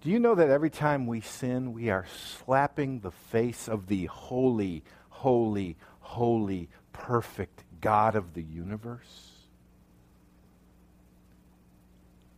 [0.00, 2.06] Do you know that every time we sin, we are
[2.44, 9.32] slapping the face of the holy, holy, holy, perfect God of the universe?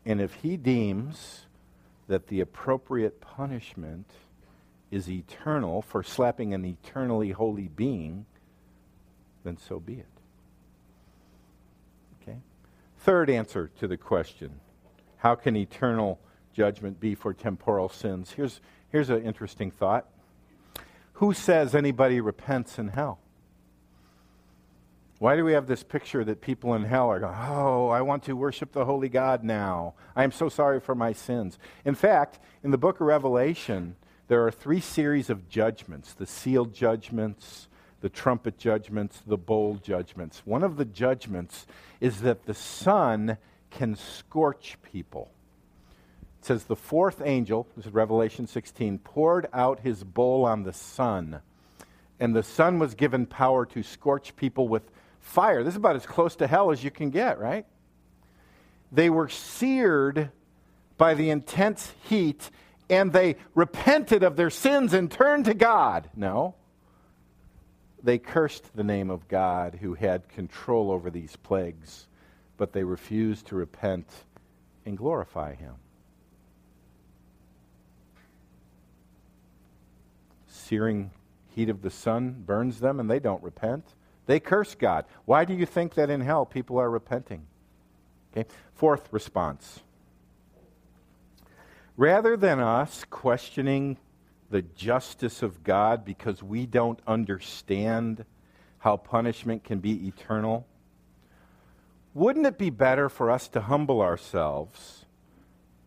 [0.05, 1.47] And if he deems
[2.09, 4.11] that the appropriate punishment
[4.91, 8.27] is eternal for slapping an eternally holy being,
[9.45, 10.07] then so be it.
[12.23, 12.39] Okay?
[12.99, 14.61] Third answer to the question
[15.19, 16.19] how can eternal
[16.55, 18.33] judgment be for temporal sins?
[18.33, 20.07] Here's, here's an interesting thought.
[21.15, 23.19] Who says anybody repents in hell?
[25.19, 28.23] Why do we have this picture that people in hell are going, Oh, I want
[28.25, 29.93] to worship the holy God now.
[30.17, 31.59] I am so sorry for my sins.
[31.85, 33.97] In fact, in the book of Revelation,
[34.29, 37.69] there are three series of judgments the sealed judgments,
[38.01, 40.43] the trumpet judgments, the bowl judgments.
[40.45, 41.67] One of the judgments
[42.01, 43.37] is that the sun
[43.71, 45.31] can scorch people.
[46.41, 50.73] It says, The fourth angel, this is Revelation 16, poured out his bowl on the
[50.73, 51.41] sun,
[52.19, 55.63] and the sun was given power to scorch people with fire.
[55.63, 57.67] This is about as close to hell as you can get, right?
[58.91, 60.31] They were seared
[60.97, 62.51] by the intense heat
[62.91, 66.11] and they repented of their sins and turned to God.
[66.17, 66.57] No.
[68.03, 72.07] They cursed the name of God who had control over these plagues,
[72.57, 74.07] but they refused to repent
[74.87, 75.75] and glorify Him.
[80.47, 81.11] Searing
[81.49, 83.85] heat of the sun burns them, and they don't repent.
[84.27, 85.05] They curse God.
[85.25, 87.47] Why do you think that in hell people are repenting?
[88.33, 88.49] Okay.
[88.75, 89.81] Fourth response
[91.97, 93.99] Rather than us questioning
[94.51, 98.25] the justice of God because we don't understand
[98.79, 100.67] how punishment can be eternal,
[102.15, 105.05] wouldn't it be better for us to humble ourselves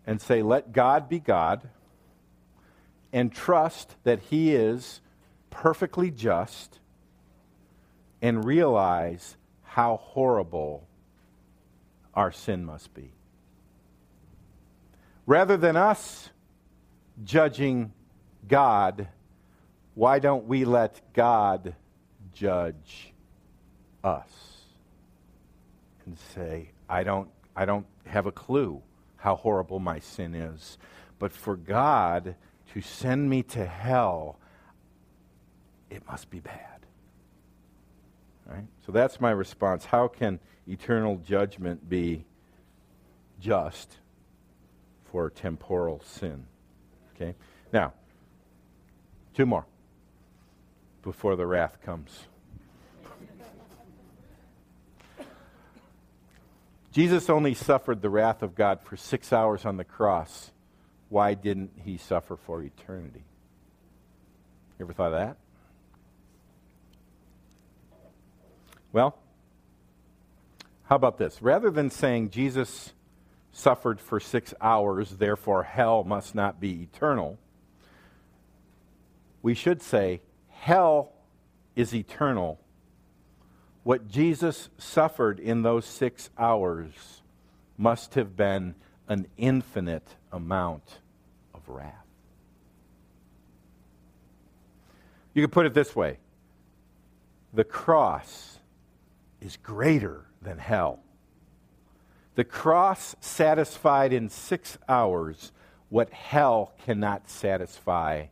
[0.07, 1.69] and say, let God be God,
[3.11, 5.01] and trust that He is
[5.49, 6.79] perfectly just,
[8.21, 10.87] and realize how horrible
[12.13, 13.11] our sin must be?
[15.25, 16.29] Rather than us
[17.23, 17.91] judging
[18.47, 19.07] God,
[19.95, 21.75] why don't we let God
[22.33, 23.13] judge
[24.03, 24.29] us?
[26.05, 28.81] And say, I don't, I don't have a clue
[29.17, 30.77] how horrible my sin is.
[31.19, 32.35] But for God
[32.73, 34.37] to send me to hell,
[35.89, 36.85] it must be bad.
[38.45, 38.65] Right?
[38.85, 39.85] So that's my response.
[39.85, 42.25] How can eternal judgment be
[43.39, 43.97] just?
[45.13, 46.43] for temporal sin.
[47.15, 47.35] Okay?
[47.71, 47.93] Now,
[49.33, 49.65] two more
[51.01, 52.27] before the wrath comes.
[56.91, 60.51] Jesus only suffered the wrath of God for six hours on the cross.
[61.09, 63.23] Why didn't he suffer for eternity?
[64.77, 65.37] You ever thought of that?
[68.91, 69.17] Well,
[70.83, 71.41] how about this?
[71.41, 72.93] Rather than saying Jesus
[73.51, 77.39] suffered for six hours, therefore hell must not be eternal.
[79.43, 81.11] We should say, hell
[81.75, 82.59] is eternal.
[83.83, 87.21] What Jesus suffered in those six hours
[87.77, 88.73] must have been
[89.09, 90.99] an infinite amount
[91.53, 91.93] of wrath.
[95.33, 96.17] You could put it this way
[97.53, 98.59] the cross
[99.41, 100.99] is greater than hell.
[102.35, 105.51] The cross satisfied in six hours
[105.89, 108.27] what hell cannot satisfy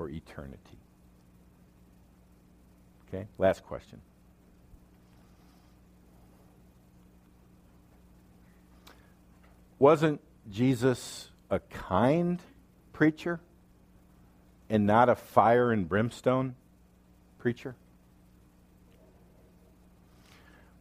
[0.00, 0.78] for eternity.
[3.06, 4.00] Okay, last question.
[9.78, 12.40] Wasn't Jesus a kind
[12.94, 13.40] preacher
[14.70, 16.54] and not a fire and brimstone
[17.38, 17.74] preacher?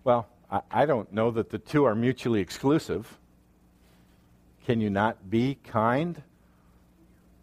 [0.06, 3.18] Well, I, I don't know that the two are mutually exclusive.
[4.66, 6.24] Can you not be kind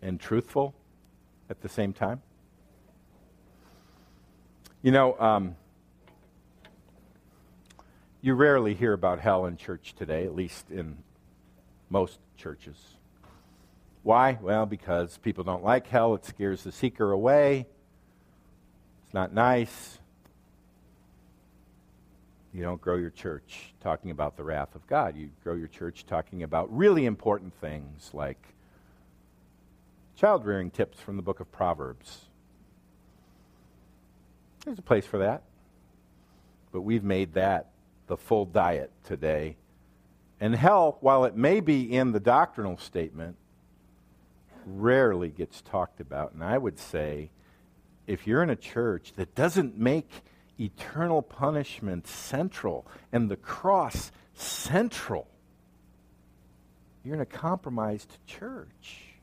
[0.00, 0.74] and truthful
[1.50, 2.22] at the same time?
[4.82, 5.56] You know, um,
[8.26, 10.96] You rarely hear about hell in church today, at least in
[11.88, 12.74] most churches.
[14.02, 14.36] Why?
[14.42, 16.16] Well, because people don't like hell.
[16.16, 17.66] It scares the seeker away.
[19.04, 20.00] It's not nice.
[22.52, 25.16] You don't grow your church talking about the wrath of God.
[25.16, 28.55] You grow your church talking about really important things like
[30.16, 32.22] child rearing tips from the book of Proverbs.
[34.64, 35.42] There's a place for that.
[36.72, 37.70] But we've made that
[38.06, 39.56] the full diet today.
[40.40, 43.36] And hell, while it may be in the doctrinal statement,
[44.64, 46.32] rarely gets talked about.
[46.32, 47.30] And I would say
[48.06, 50.10] if you're in a church that doesn't make
[50.58, 55.28] eternal punishment central and the cross central,
[57.04, 59.15] you're in a compromised church.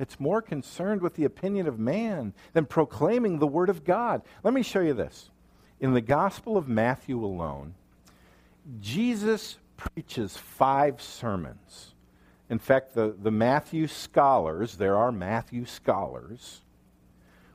[0.00, 4.22] It's more concerned with the opinion of man than proclaiming the Word of God.
[4.42, 5.28] Let me show you this.
[5.78, 7.74] In the Gospel of Matthew alone,
[8.80, 11.94] Jesus preaches five sermons.
[12.48, 16.62] In fact, the, the Matthew scholars, there are Matthew scholars,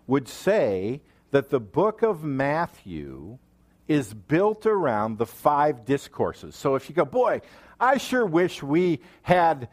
[0.06, 3.40] would say that the book of Matthew
[3.88, 6.56] is built around the five discourses.
[6.56, 7.42] So if you go, boy,
[7.80, 9.68] I sure wish we had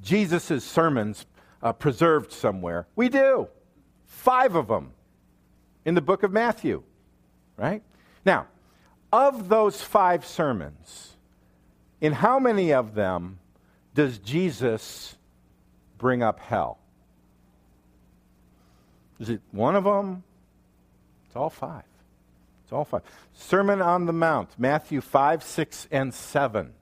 [0.00, 1.26] Jesus' sermons
[1.64, 2.86] uh, preserved somewhere.
[2.94, 3.48] We do.
[4.04, 4.92] Five of them
[5.84, 6.82] in the book of Matthew,
[7.56, 7.82] right?
[8.24, 8.46] Now,
[9.12, 11.16] of those five sermons,
[12.00, 13.38] in how many of them
[13.94, 15.16] does Jesus
[15.96, 16.78] bring up hell?
[19.18, 20.22] Is it one of them?
[21.26, 21.84] It's all five.
[22.64, 23.02] It's all five.
[23.32, 26.72] Sermon on the Mount, Matthew 5, 6, and 7.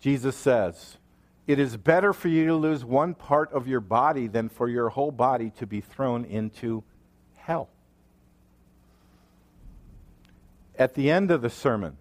[0.00, 0.96] Jesus says,
[1.46, 4.88] It is better for you to lose one part of your body than for your
[4.90, 6.84] whole body to be thrown into
[7.34, 7.68] hell.
[10.78, 11.96] At the end of the sermon,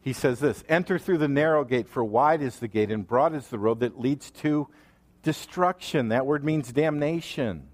[0.00, 3.34] he says this Enter through the narrow gate, for wide is the gate and broad
[3.34, 4.68] is the road that leads to
[5.22, 6.08] destruction.
[6.08, 7.68] That word means damnation.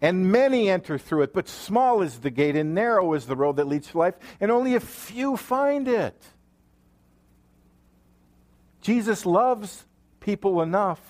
[0.00, 3.56] And many enter through it, but small is the gate and narrow is the road
[3.56, 6.22] that leads to life, and only a few find it.
[8.86, 9.84] Jesus loves
[10.20, 11.00] people enough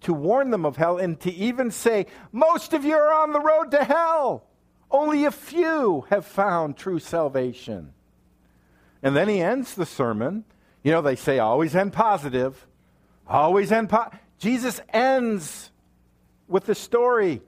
[0.00, 3.40] to warn them of hell and to even say, Most of you are on the
[3.40, 4.46] road to hell.
[4.90, 7.92] Only a few have found true salvation.
[9.02, 10.46] And then he ends the sermon.
[10.82, 12.66] You know, they say always end positive,
[13.26, 14.18] always end positive.
[14.38, 15.70] Jesus ends
[16.48, 17.42] with the story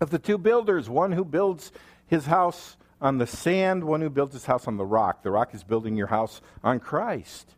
[0.00, 1.72] of the two builders one who builds
[2.06, 5.24] his house on the sand, one who builds his house on the rock.
[5.24, 7.56] The rock is building your house on Christ.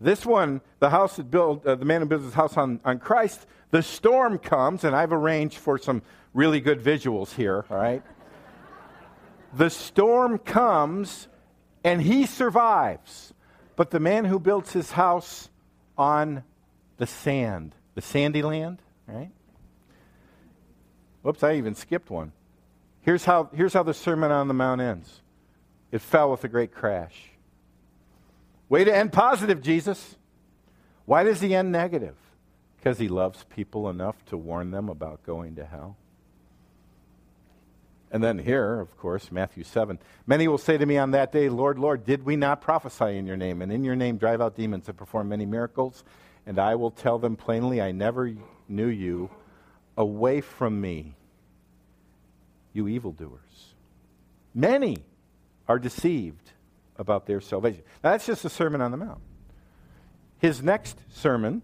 [0.00, 2.98] This one, the house that built, uh, the man who builds his house on, on
[2.98, 8.02] Christ, the storm comes, and I've arranged for some really good visuals here, all right?
[9.52, 11.28] the storm comes,
[11.84, 13.34] and he survives.
[13.76, 15.48] But the man who builds his house
[15.96, 16.44] on
[16.98, 19.30] the sand, the sandy land, right?
[21.22, 22.32] Whoops, I even skipped one.
[23.02, 25.22] Here's how, here's how the Sermon on the Mount ends
[25.90, 27.29] it fell with a great crash.
[28.70, 30.16] Way to end positive, Jesus.
[31.04, 32.14] Why does he end negative?
[32.76, 35.96] Because he loves people enough to warn them about going to hell.
[38.12, 39.98] And then here, of course, Matthew 7.
[40.24, 43.26] Many will say to me on that day, Lord, Lord, did we not prophesy in
[43.26, 46.04] your name, and in your name drive out demons and perform many miracles?
[46.46, 48.32] And I will tell them plainly, I never
[48.68, 49.30] knew you.
[49.96, 51.16] Away from me,
[52.72, 53.74] you evildoers.
[54.54, 54.98] Many
[55.68, 56.52] are deceived
[57.00, 57.82] about their salvation.
[58.04, 59.20] Now, that's just a Sermon on the Mount.
[60.38, 61.62] His next sermon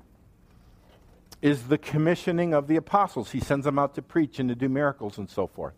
[1.43, 3.31] is the commissioning of the apostles.
[3.31, 5.75] He sends them out to preach and to do miracles and so forth.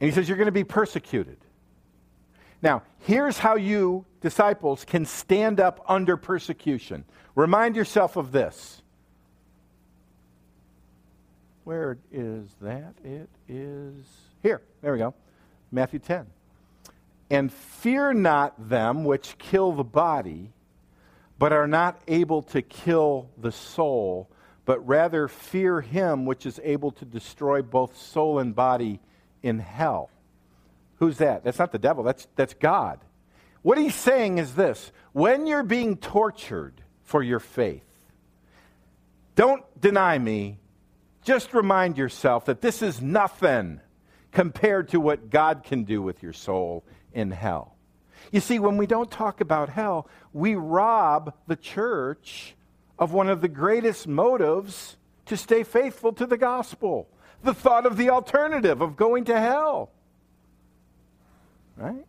[0.00, 1.38] And he says, You're going to be persecuted.
[2.60, 7.04] Now, here's how you, disciples, can stand up under persecution.
[7.36, 8.82] Remind yourself of this
[11.62, 12.94] where is that?
[13.04, 14.04] It is
[14.42, 14.60] here.
[14.82, 15.14] There we go.
[15.72, 16.26] Matthew 10.
[17.34, 20.52] And fear not them which kill the body,
[21.36, 24.30] but are not able to kill the soul,
[24.64, 29.00] but rather fear him which is able to destroy both soul and body
[29.42, 30.10] in hell.
[31.00, 31.42] Who's that?
[31.42, 33.00] That's not the devil, that's, that's God.
[33.62, 37.82] What he's saying is this when you're being tortured for your faith,
[39.34, 40.60] don't deny me,
[41.24, 43.80] just remind yourself that this is nothing
[44.30, 46.84] compared to what God can do with your soul
[47.14, 47.76] in hell.
[48.32, 52.54] You see, when we don't talk about hell, we rob the church
[52.98, 54.96] of one of the greatest motives
[55.26, 57.08] to stay faithful to the gospel
[57.44, 59.90] the thought of the alternative of going to hell.
[61.76, 62.04] right?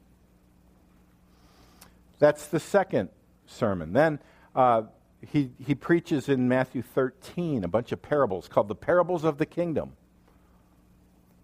[2.19, 3.09] That's the second
[3.45, 3.93] sermon.
[3.93, 4.19] Then
[4.55, 4.83] uh,
[5.31, 9.45] he, he preaches in Matthew 13 a bunch of parables called the parables of the
[9.45, 9.91] kingdom.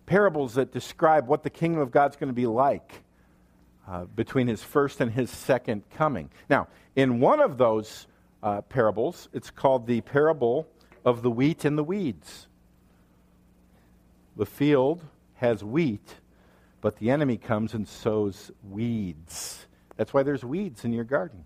[0.05, 3.03] Parables that describe what the kingdom of God's going to be like
[3.91, 6.29] uh, between his first and his second coming.
[6.49, 8.07] Now, in one of those
[8.41, 10.65] uh, parables, it's called the parable
[11.03, 12.47] of the wheat and the weeds.
[14.37, 15.03] The field
[15.35, 16.15] has wheat,
[16.79, 19.65] but the enemy comes and sows weeds.
[19.97, 21.43] That's why there's weeds in your garden.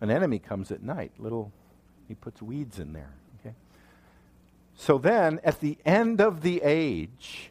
[0.00, 1.52] An enemy comes at night, little
[2.08, 3.54] he puts weeds in there, okay?
[4.74, 7.49] So then at the end of the age,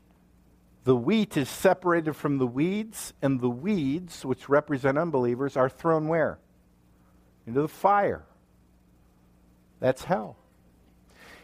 [0.84, 6.07] the wheat is separated from the weeds, and the weeds, which represent unbelievers, are thrown
[6.07, 6.39] where?
[7.45, 8.23] Into the fire.
[9.80, 10.38] That's hell.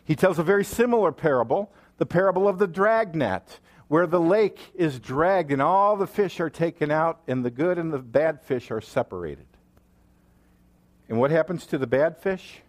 [0.04, 5.00] He tells a very similar parable, the parable of the dragnet, where the lake is
[5.00, 8.72] dragged and all the fish are taken out, and the good and the bad fish
[8.72, 9.46] are separated.
[11.08, 12.62] And what happens to the bad fish?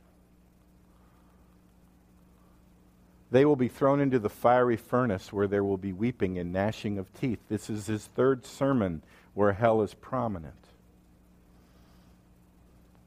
[3.31, 6.99] They will be thrown into the fiery furnace where there will be weeping and gnashing
[6.99, 7.41] of teeth.
[7.49, 9.03] This is his third sermon
[9.35, 10.55] where hell is prominent.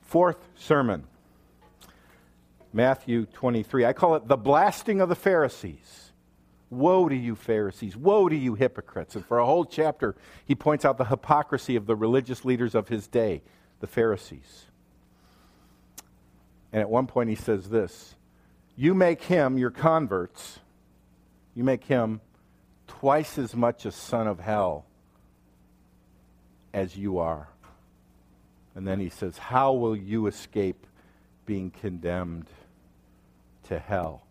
[0.01, 1.05] Fourth sermon
[2.71, 3.85] Matthew 23.
[3.85, 6.11] I call it the blasting of the Pharisees.
[6.69, 7.97] Woe to you, Pharisees.
[7.97, 9.15] Woe to you, hypocrites.
[9.15, 10.15] And for a whole chapter,
[10.45, 13.41] he points out the hypocrisy of the religious leaders of his day,
[13.79, 14.65] the Pharisees.
[16.71, 18.15] And at one point, he says this
[18.79, 20.59] You make him, your converts,
[21.53, 22.21] you make him
[22.87, 24.85] twice as much a son of hell
[26.73, 27.49] as you are.
[28.75, 30.87] And then he says, How will you escape
[31.49, 32.45] being condemned
[33.63, 34.23] to hell.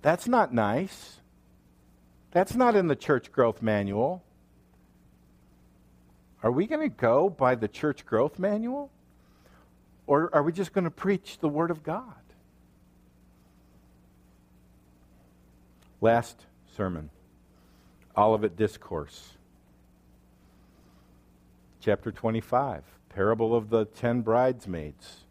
[0.00, 1.16] That's not nice.
[2.30, 4.22] That's not in the church growth manual.
[6.42, 8.90] Are we going to go by the church growth manual?
[10.06, 12.14] Or are we just going to preach the Word of God?
[16.00, 16.46] Last
[16.76, 17.10] sermon
[18.16, 19.34] Olivet Discourse,
[21.80, 22.82] chapter 25
[23.14, 25.24] parable of the ten bridesmaids.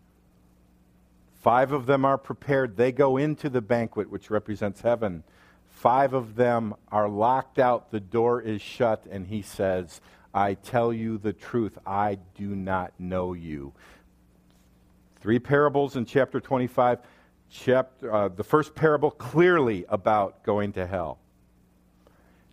[1.42, 2.78] Five of them are prepared.
[2.78, 5.24] They go into the banquet, which represents heaven.
[5.68, 7.92] Five of them are locked out.
[7.92, 10.02] The door is shut, and he says,
[10.34, 13.74] I tell you the truth, I do not know you.
[15.22, 17.00] Three parables in chapter 25.
[17.52, 21.20] Chapter, uh, the first parable clearly about going to hell.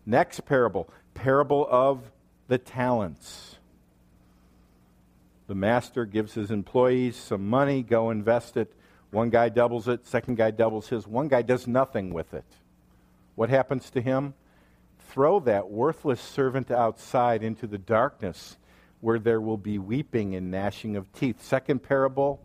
[0.04, 2.10] Next parable, parable of
[2.46, 3.56] the talents.
[5.46, 8.74] The master gives his employees some money, go invest it.
[9.12, 11.06] One guy doubles it, second guy doubles his.
[11.06, 12.44] One guy does nothing with it.
[13.34, 14.34] What happens to him?
[15.08, 18.58] Throw that worthless servant outside into the darkness
[19.00, 21.42] where there will be weeping and gnashing of teeth.
[21.42, 22.42] Second parable,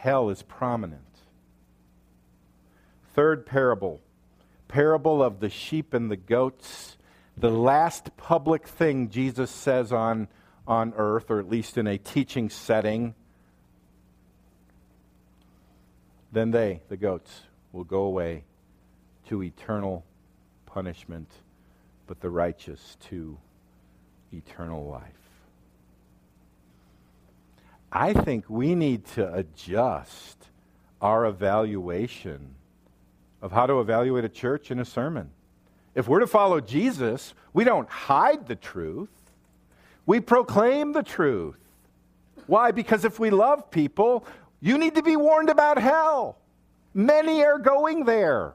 [0.00, 1.02] hell is prominent.
[3.14, 4.00] Third parable,
[4.66, 6.96] parable of the sheep and the goats.
[7.36, 10.28] The last public thing Jesus says on
[10.66, 13.14] on earth, or at least in a teaching setting,
[16.32, 17.40] then they, the goats,
[17.72, 18.44] will go away
[19.28, 20.04] to eternal
[20.64, 21.28] punishment,
[22.06, 23.36] but the righteous to
[24.32, 25.19] eternal life.
[27.92, 30.36] I think we need to adjust
[31.00, 32.54] our evaluation
[33.42, 35.30] of how to evaluate a church in a sermon.
[35.94, 39.10] If we're to follow Jesus, we don't hide the truth.
[40.06, 41.58] We proclaim the truth.
[42.46, 42.70] Why?
[42.70, 44.24] Because if we love people,
[44.60, 46.38] you need to be warned about hell.
[46.94, 48.54] Many are going there,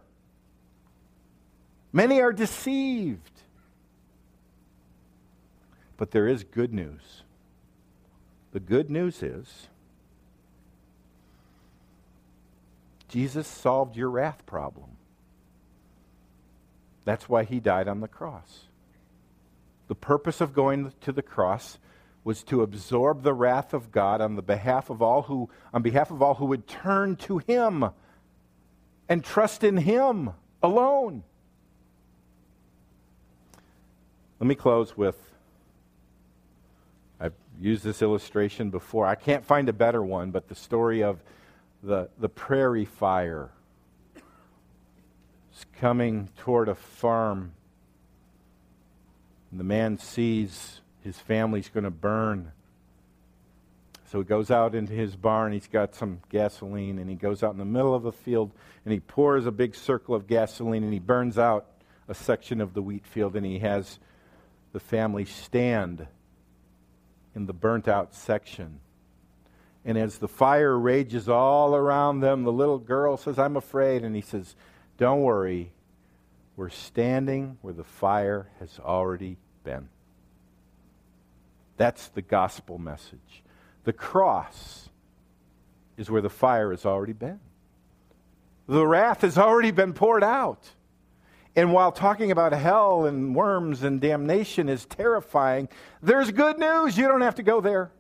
[1.91, 3.31] many are deceived.
[5.97, 7.23] But there is good news.
[8.55, 9.67] The good news is
[13.09, 14.91] Jesus solved your wrath problem.
[17.03, 18.69] That's why he died on the cross.
[19.89, 21.79] The purpose of going to the cross
[22.23, 26.09] was to absorb the wrath of God on the behalf of all who on behalf
[26.09, 27.89] of all who would turn to him
[29.09, 30.29] and trust in him
[30.63, 31.23] alone.
[34.39, 35.34] Let me close with
[37.65, 39.05] used this illustration before.
[39.05, 41.19] I can't find a better one, but the story of
[41.81, 43.49] the, the prairie fire.
[45.51, 47.53] It's coming toward a farm
[49.49, 52.51] and the man sees his family's going to burn.
[54.11, 55.53] So he goes out into his barn.
[55.53, 58.51] He's got some gasoline, and he goes out in the middle of a field
[58.83, 61.67] and he pours a big circle of gasoline and he burns out
[62.07, 63.97] a section of the wheat field, and he has
[64.73, 66.05] the family stand
[67.35, 68.79] in the burnt out section.
[69.83, 74.03] And as the fire rages all around them, the little girl says, I'm afraid.
[74.03, 74.55] And he says,
[74.97, 75.71] Don't worry.
[76.55, 79.89] We're standing where the fire has already been.
[81.77, 83.43] That's the gospel message.
[83.83, 84.89] The cross
[85.97, 87.39] is where the fire has already been.
[88.67, 90.69] The wrath has already been poured out.
[91.55, 95.69] And while talking about hell and worms and damnation is terrifying,
[96.01, 96.97] there's good news.
[96.97, 97.91] You don't have to go there.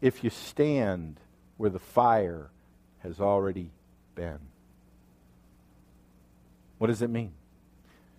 [0.00, 1.18] If you stand
[1.56, 2.50] where the fire
[2.98, 3.70] has already
[4.14, 4.38] been.
[6.78, 7.32] What does it mean?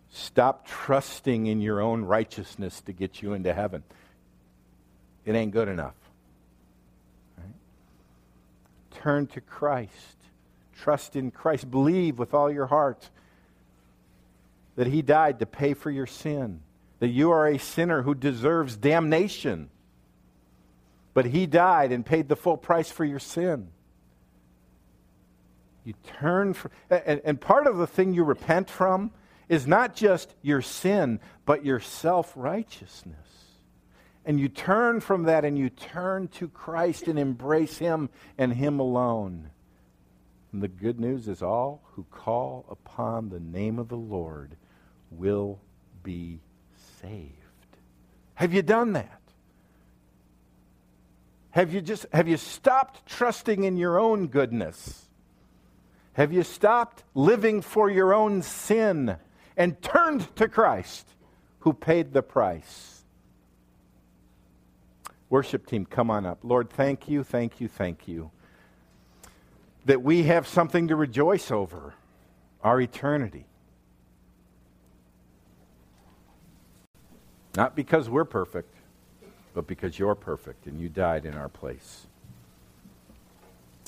[0.10, 3.84] Stop trusting in your own righteousness to get you into heaven.
[5.26, 5.96] It ain't good enough.
[7.38, 7.48] Right?
[9.02, 10.18] Turn to Christ.
[10.76, 11.70] Trust in Christ.
[11.70, 13.10] Believe with all your heart
[14.76, 16.62] that He died to pay for your sin,
[17.00, 19.70] that you are a sinner who deserves damnation.
[21.14, 23.70] But He died and paid the full price for your sin.
[25.86, 29.12] You turn from, and, and part of the thing you repent from
[29.48, 33.16] is not just your sin, but your self righteousness.
[34.26, 38.80] And you turn from that and you turn to Christ and embrace Him and Him
[38.80, 39.52] alone.
[40.56, 44.56] And the good news is all who call upon the name of the Lord
[45.12, 45.60] will
[46.02, 46.40] be
[47.02, 47.34] saved.
[48.36, 49.20] Have you done that?
[51.50, 55.10] Have you just have you stopped trusting in your own goodness?
[56.14, 59.18] Have you stopped living for your own sin
[59.58, 61.06] and turned to Christ
[61.60, 63.04] who paid the price?
[65.30, 66.40] Worship team, come on up.
[66.44, 68.32] Lord, thank you, thank you, thank you
[69.86, 71.94] that we have something to rejoice over
[72.64, 73.46] our eternity.
[77.56, 78.76] Not because we're perfect,
[79.54, 82.08] but because you're perfect and you died in our place.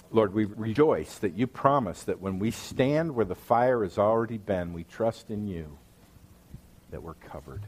[0.09, 4.37] Lord, we rejoice that you promise that when we stand where the fire has already
[4.37, 5.77] been, we trust in you
[6.91, 7.63] that we're covered.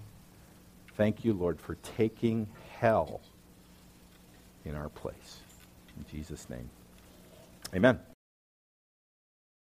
[0.96, 3.20] Thank you, Lord, for taking hell
[4.64, 5.40] in our place.
[5.98, 6.70] In Jesus' name,
[7.76, 8.00] amen.